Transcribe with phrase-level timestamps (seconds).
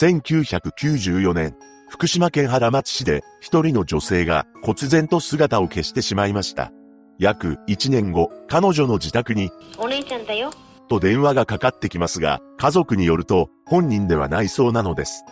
[0.00, 1.56] 1994年、
[1.88, 6.70] 福島県原町市で一人の女性が忽然と姿を消してしまいました。
[7.18, 10.52] 約1年後、彼女の自宅に、お姉ちゃんだよ。
[10.88, 15.24] と電話がかかってきますが、家族によると本人ではないそうなのです。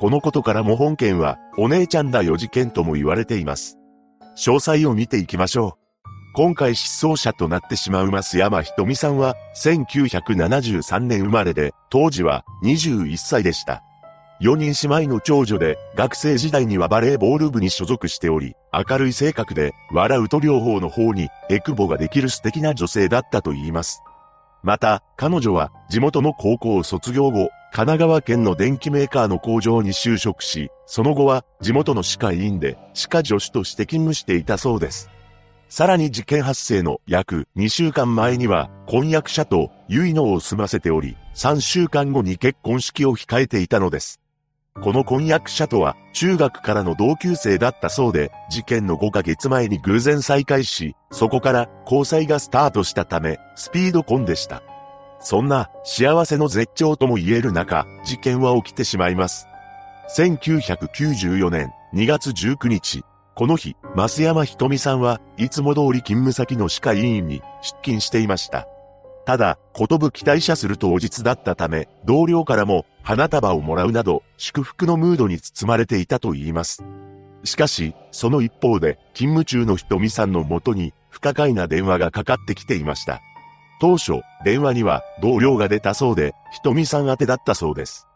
[0.00, 3.78] このことからも本件は、お姉ちゃんだよ事件とも言われています。
[4.36, 5.80] 詳細を見ていきましょう。
[6.34, 13.84] 今回失踪者となってしまう増山ひとみさんは、1973年生まれで、当時は21歳でした。
[14.40, 24.02] 4人姉妹の長女で、学生時代にはバレーボール部に所属しており、明るい性格で、笑うと療法の方に、エクボができる素敵な女性だったと言います。
[24.62, 35.10] また、彼女は、地元の高校を卒業後、神奈川県の電機メーカーの工場に就職し、その後は、地元の歯科医院で、歯科助手として勤務していたそうです。
[35.68, 44.18] さらに事件発生の約2週間前には、婚約者と結納を済ませており、3週間後に結婚式を控えていたのです。
[44.76, 54.62] この婚約者とは中学からの同級生だったそうで、事件の5ヶ月前に偶然再会し、そこから交際がスタートしたため、スピード婚でした。
[55.20, 59.46] そんな幸せの絶頂とも言える中、事件は起きてしまいます。
[60.16, 68.66] 1994年2月19日、この日、増山ひとみさんはいつも通り勤務先の歯科医院に出勤していました。
[69.26, 76.82] ただ、ことぶ期待者する当日だったため、同僚からも花束をもらうなど、祝福のムードに包まれていたと言います。
[77.44, 83.20] しかし、その一方で、勤務中のひとみさんのもとに、不可解な電話がかかってきていました。
[83.80, 88.06] 当初、電話には同僚が出たそうで、ひとみさん宛てだったそうです。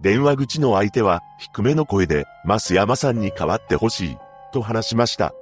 [0.00, 4.18] 電話口の相手は、低めの声で、増山さんに代わってほしい、
[4.52, 5.32] と話しました。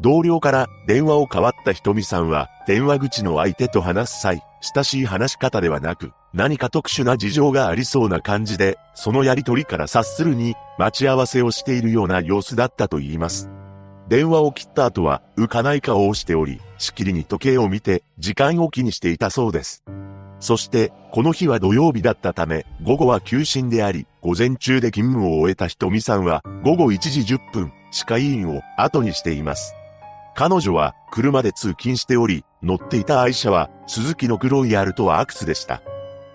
[0.00, 13.50] 同僚から電話を代わったひとみさんは、電話口の相手と話す際、親しい話し方ではなく、何か特殊な事情がありそうな感じで、そのやりとりから察するに、待ち合わせをしているような様子だったと言います。
[14.08, 19.84] 電話を切った後は、浮かない顔をしており、しきりに時計を見て、時間を気にしていたそうです。
[20.40, 29.74] そして、この日は土曜日だったため、午後は休診であり、午前中で勤務を終えたひとみさんは、午後1時10分、歯科医院を後にしています。
[30.34, 35.82] 彼女は車で通勤しており、乗っていた愛車は鈴木の黒いアルトワアクスでした。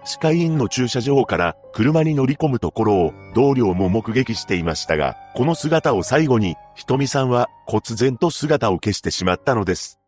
[0.06, 10.00] 歯科医院の駐車場から車に乗り込むところを同僚も目撃していましたが、この姿を最後に、ひとみさんは忽然と姿を消してしまったのです。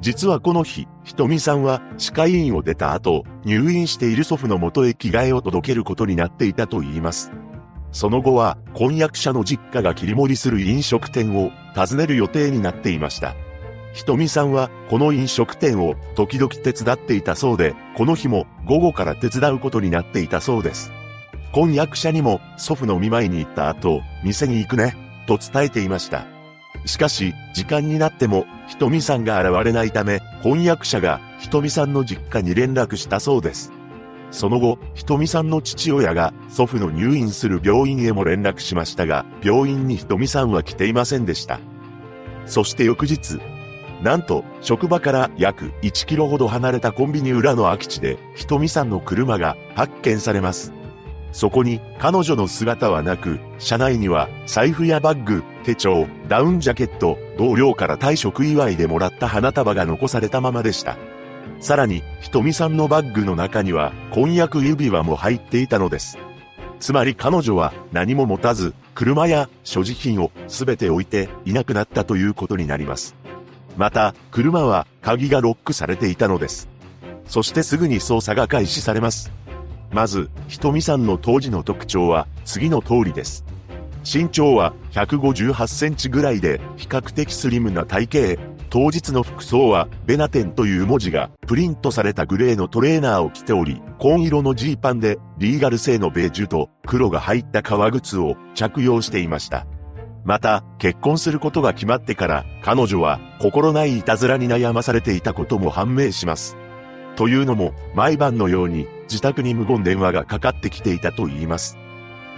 [0.00, 7.32] 実はこの日、ひとみさんは歯科医院を出た後、入院している祖父の元へ着替えを届けることになっていたと言います。
[7.92, 13.34] その後は、婚約者の実家が切り盛りする飲食店を訪ねる予定になっていました。
[13.92, 20.92] ひとみさんは、この飲食店を時々手伝っていたそうで、この日も午後から手伝うことになっていたそうです。
[21.52, 24.94] 婚約者にも祖父の見舞いに行った後、店に行くね、
[25.26, 26.24] と伝えていました。
[26.86, 33.72] しかし、時間になっても、ひとみさんが現れないため、婚約者がひとみさんの実家に連絡したそうです。
[34.30, 41.60] その後、ひとみさんの父親が祖父の入院する病院へも連絡しましたが、病院にひとみさんは来ていませんでした。
[42.46, 43.40] そして翌日、
[44.02, 50.72] なんと、職場から約1キロほど離れたコンビニ裏の空き地で、ひとみさんの車が発見されます。
[51.32, 60.96] そこに彼女の姿はなく、車内には財布やバッグ、手帳、ダウンジャケット、同僚から退職祝いでもらった花束が残されたままでした。
[61.60, 66.18] さらに、ひとみさんのバッグの中には婚約指輪も入っていたのです。
[66.80, 73.14] つまり彼女は何も持たず、車や所持品をすべて置いていなくなったということになります。
[73.76, 76.68] また、車は鍵がロックされていたのです。
[77.26, 79.30] そしてすぐに捜査が開始されます。
[79.92, 83.44] まず、ひとみさんの当時の特徴は次の通りです。
[84.02, 88.49] 身長は158センチぐらいで比較的スリムな体型。
[88.70, 99.66] 当日の服装はベナテンという文字がプリントされたグレーのトレーナーを着ており、紺色のジーパンでリーガル製のベージュと黒が入った革靴を着用していました。
[100.24, 106.56] また、結婚することが決まってから、彼女は心ないいたずらに悩まされていたことも判明します。
[107.16, 111.76] というのも、毎晩のように自宅に無言電話がかかってきていたと言います。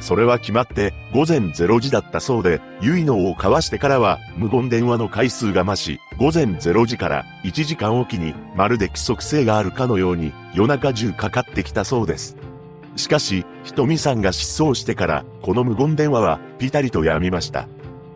[0.00, 12.36] それは決まって午前0時だったそうで、結納を交わしてからは無言電話の回数が増し、午前0時から1時間おきにまるで規則性があるかのように夜中中かかってきたそうです。
[12.96, 17.66] しかし、ひとみさんが失踪してから、この無言電話はピタリと止みました。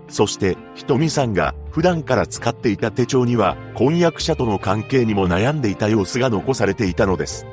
[0.08, 7.46] そして、ひとみさんが普段から使っていた手帳には、婚約者との関係にも悩んでいた様子が残されていたのです。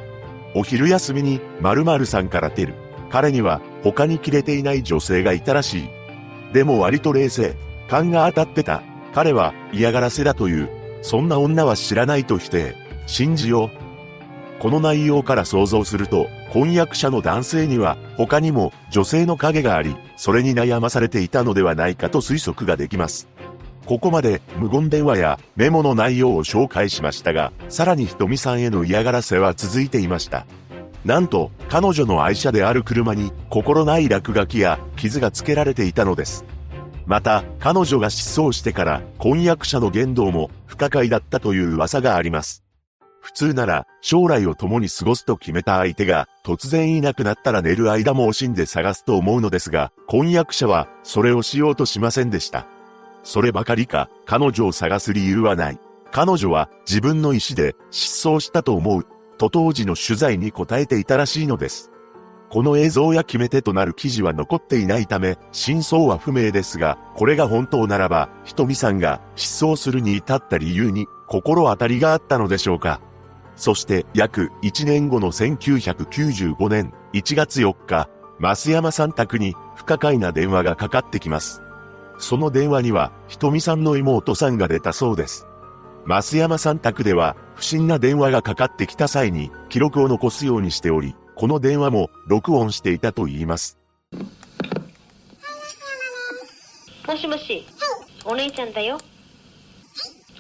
[0.56, 2.76] お昼休みに〇〇さんから出る。
[3.14, 5.90] 彼には他に切れていない女性がいたらしい。
[6.52, 7.56] でも割と冷静。
[7.88, 8.82] 勘が当たってた。
[9.14, 10.70] 彼は嫌がらせだという。
[11.04, 12.76] そんな女は知らないと否定。
[13.06, 13.70] 信じよう。
[14.60, 23.28] この内容から想像すると、婚約者の男性には他にも女性の影があり、それに悩まされていたのではないかと推測ができます。
[23.86, 30.48] ここまで無言電話やメモの内容を紹介しましたが、さらにひとみさんへの嫌がらせは続いていました。
[31.06, 36.46] なんと、彼女の愛車である車に心ない落書きや傷がつけられていたのです。
[37.06, 42.64] また、彼女が失踪してから婚約者の言動も不可解だったという噂があります。
[43.22, 52.66] 普通なら将来を共に過ごすと決めた相手が突然いなくなったら寝る間も惜しんで探すと思うのですが、婚約者はそれをしようとしませんでした。
[53.24, 55.80] そればかりか、彼女を探す理由はない。
[56.12, 59.08] 彼女は自分の意思で失踪したと思う、
[59.38, 61.92] と当時の取材に答えていたらしいのです。
[62.50, 73.02] この映像や決め手となる記事は残っていないため、真相は不明ですが、これが本当ならば、ひとみさんが失踪するに至った理由に心当たりがあったのでしょうか。
[73.56, 78.08] そして約1年後の1995年1月4日、
[78.40, 81.64] 増山さん宅に不可解な電話がかかってきます。
[82.20, 85.48] その電話には、ひとみさんの妹さんが出たそうです。
[86.06, 93.80] 増山さん宅では、不審な電話がかかってきた際に、記録を残すようにしており、この電話も録音していたと言います。
[97.08, 97.66] もしもし、
[98.26, 98.98] お姉ちゃんだよ。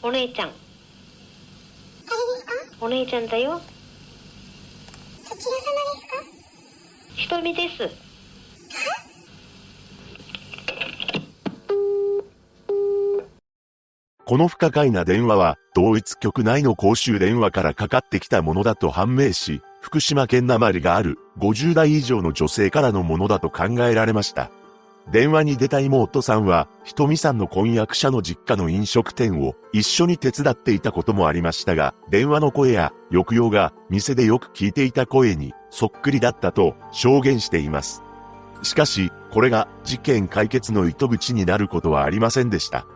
[0.01, 0.51] お姉ちゃん。
[2.81, 3.61] お姉ちゃんだよ。
[5.23, 5.61] そちら様
[5.93, 8.12] ですかひとみです。
[14.25, 24.49] この不可解な電話は、同一局内の公衆電話からかかってきたものだと判明し、福島県なまりがある50代以上の女性からのものだと考えられました。
[25.11, 38.01] 電話に出た妹さんは、ひとみさんの婚約者の実家の飲食店を一緒に手伝っていたこともありましたが、電話の声や抑揚が店でよく聞いていた声にそっくりだったと証言しています。
[38.61, 42.87] しかし、これが事件解決の糸口になることはありませんでした。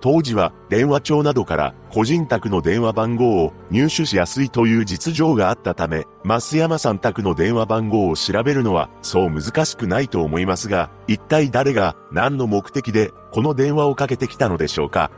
[0.00, 15.10] 当時は電話帳などから個人宅の電話番号を入手しやすいという実情があったため、増山さん宅の電話番号を調べるのはそう難しくないと思いますが、一体誰が何の目的でこの電話をかけてきたのでしょうか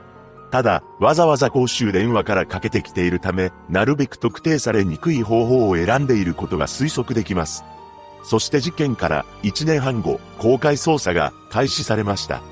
[0.50, 7.64] ただ、わざわざ公衆電話からかけてきているため、なるべく特定されにくい方法を選んでいることが推測できます。
[8.22, 12.51] そして事件から1年半後、公開捜査が開始されました。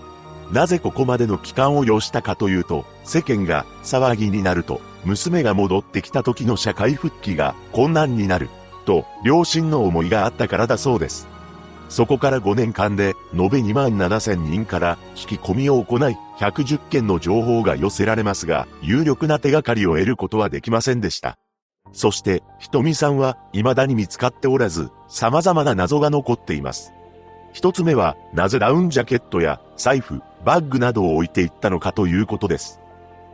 [0.52, 8.48] なぜここまでの期間を要したかというと、世間が騒ぎになると、娘が戻ってきた時の社会復帰が困難になる、
[8.84, 11.28] と両親の思いがあったからだそうです。
[11.88, 21.36] そこから5年間で延べ2万7千人から聞き込みを行い、110件の情報が寄せられますが、有力な手がかりを得ることはできませんでした。
[21.92, 26.92] そして、ひとみさんは未だに見つかっておらず、様々な謎が残っています。
[27.52, 32.80] 一つ目は、なぜダウンジャケットや財布、バッグなどを置いていったのかということです。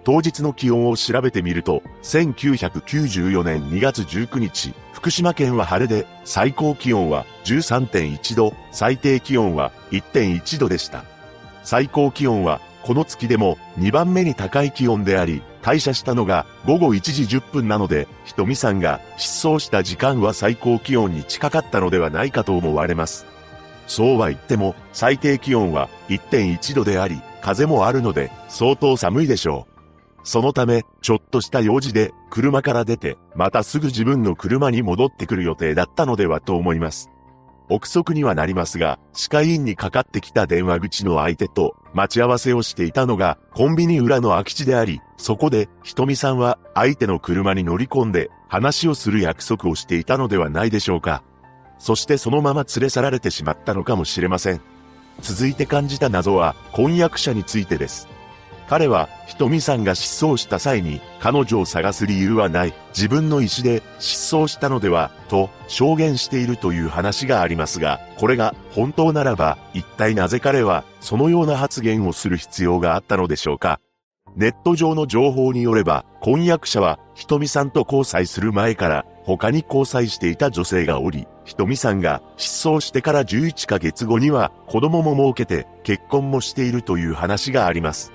[0.05, 11.05] 当日の気温を調べてみると、1994年2月19日、福島県は晴れで、最高気温は13.1度、最低気温は1.1度でした。
[11.65, 23.27] 最高気温は、この月でも2番目に高い気温であり、退社したのが午後1時10分なので、ひとみさんが失踪した時間は最高気温に近かったのではないかと思われます。
[23.87, 29.77] そうは言っても、最低気温は1.1度であり、風もあるので、相当寒いでしょう。
[30.25, 37.11] そのため、ちょっとした用事で、車から出て、またすぐ自分の車に戻ってくる予定だったのではと思います。
[37.69, 51.23] 憶測にはなりますが、歯科医院にかかってきた電話口の相手と待ち合わせをしていたのがコンビニ裏の空き地であり、そこでひとみさんは相手の車に乗り込んで話をする約束をしていたのではないでしょうか。
[51.79, 54.61] そしてそのまま連れ去られてしまったのかもしれません。
[55.21, 58.09] 続いて感じた謎は婚約者についてです。
[58.69, 73.81] 彼は、ひとみさんが失踪した際に、彼女を探す理由はない、自分の意思で失踪したのでは、と証言しているという話がありますが、これが本当ならば、一体なぜ彼は、そのような発言をする必要があったのでしょうか。
[74.35, 88.13] ネット上の情報によれば、婚約者は、ひとみさんと交際する前から、他に交際していた女性がおり、ひとみさんが失踪してから11ヶ月後には、子供も設けて、結婚もしているという話があります。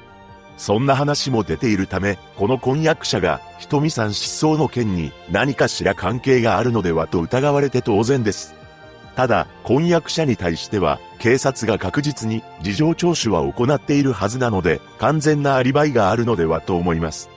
[0.57, 8.53] そんな話も出ているため、この婚約者が、ひとみさん失踪の件に何かしら関係があるのではと疑われて当然です。
[9.15, 17.29] ただ、婚約者に対しては、警察が確実に事情聴取は行っているはずなので、完全なアリバイがあるのではと思います。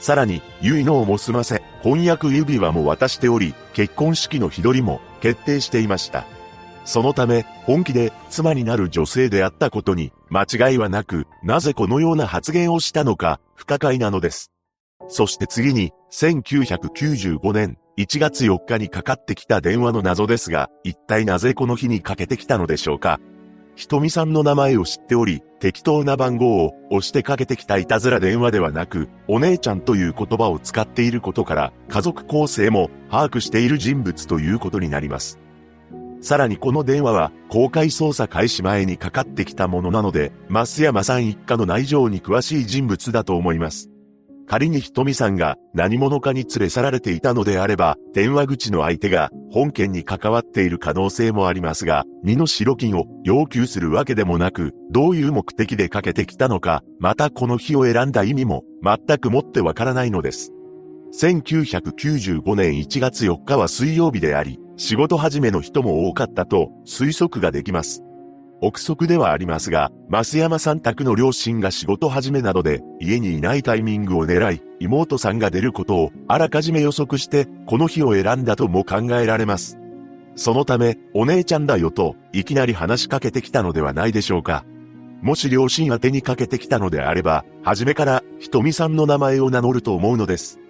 [0.00, 6.26] さらに、結納も済ませ、婚約指輪も渡しており、結婚式の日取りも決定していました。
[6.84, 14.50] そのため、本気で妻になる女性であったことに間違いはなく、なぜこのような発言をしたのか不可解なのです。
[15.08, 23.20] そして次に、1995年1月4日にかかってきた電話の謎ですが、一体なぜこの日にかけてきたのでしょうか
[23.78, 35.38] ひとみさんの名前を知っており、適当な番号を押してかけてきたいたずら電話ではなく、お姉ちゃんという言葉を使っていることから、家族構成も把握している人物ということになります。
[36.20, 43.90] さらにこの電話は公開捜査開始前にかかってきたものなので、増山さん一家の内情に詳しい人物だと思います。
[44.48, 60.50] 仮にひとみさんが何者かに連れ去られていたのであれば、電話口の相手が本件に関わっている可能性もありますが、身の代金を要求するわけでもなく、どういう目的でかけてきたのか、またこの日を選んだ意味も全くもってわからないのです。
[61.14, 68.02] 1995年1月4日は水曜日であり、仕事始めの人も多かったと推測ができます。
[68.60, 79.78] 憶測ではありますが、増山さん宅の両親が仕事始めなどで家にいないタイミングを狙い、妹さんが出ることをあらかじめ予測して、この日を選んだとも考えられます。
[80.34, 84.64] そのため、お姉ちゃんだよと、いきなり話しかけてきたのではないでしょうか。
[85.20, 90.60] もし両親宛てにかけてきたのであれば、初めから、ひとみさんの名前を名乗ると思うのです。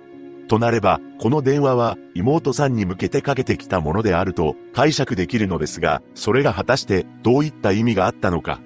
[0.48, 8.60] となれば、この電話は妹さんに向けてかけてきたものであると解釈できるのですが、それが果たしてどういった意味があったのか。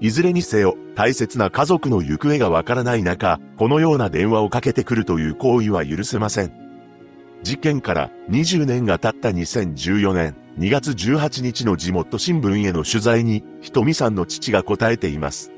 [0.00, 6.52] いずれにせよ、大切な家族の行方がわからない中、このような電話をかけてくるという行為は許せません。
[7.42, 15.52] 事件から20年が経った2014年2月18日の地元新聞への取材に、ひとみさんの父が答えています。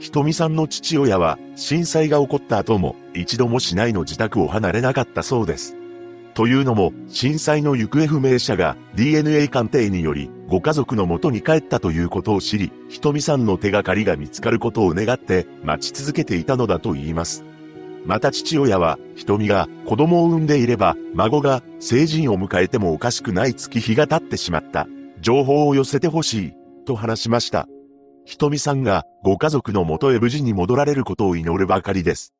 [0.00, 5.76] ひとみさんの父親は震災が起こった後も一度も市内の自宅を離れなかったそうです。
[6.34, 17.44] というのも、震災の行方不明者が DNA 鑑定によりご家族の元に帰ったということを知り、ひとみさんの手がかりが見つかることを願って待ち続けていたのだと言います。
[18.04, 24.88] また父親は、ひとみが子供を産んでいれば、孫が成人を迎えてもおかしくない月日が経ってしまった。
[25.20, 26.52] 情報を寄せてほしい、
[26.84, 27.68] と話しました。
[28.24, 32.32] ひとみさんがご家族の元へ無事に戻られることを祈るばかりです。